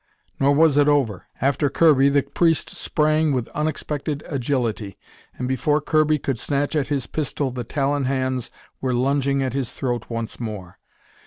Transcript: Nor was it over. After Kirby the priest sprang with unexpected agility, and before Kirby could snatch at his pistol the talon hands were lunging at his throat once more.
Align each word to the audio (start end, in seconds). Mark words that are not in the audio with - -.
Nor 0.39 0.55
was 0.55 0.79
it 0.79 0.87
over. 0.87 1.27
After 1.41 1.69
Kirby 1.69 2.09
the 2.09 2.23
priest 2.23 2.71
sprang 2.71 3.33
with 3.33 3.47
unexpected 3.49 4.23
agility, 4.25 4.97
and 5.37 5.47
before 5.47 5.79
Kirby 5.79 6.17
could 6.17 6.39
snatch 6.39 6.75
at 6.75 6.87
his 6.87 7.05
pistol 7.05 7.51
the 7.51 7.63
talon 7.63 8.05
hands 8.05 8.49
were 8.81 8.95
lunging 8.95 9.43
at 9.43 9.53
his 9.53 9.73
throat 9.73 10.05
once 10.09 10.39
more. 10.39 10.79